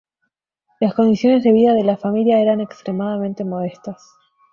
[0.79, 4.01] Las condiciones de vida de la familia eran extremadamente modestas.